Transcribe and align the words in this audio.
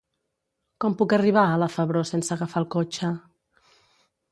Com 0.85 0.95
puc 1.01 1.13
arribar 1.17 1.43
a 1.51 1.59
la 1.65 1.69
Febró 1.75 2.03
sense 2.13 2.33
agafar 2.39 2.61
el 2.65 2.69
cotxe? 2.79 3.13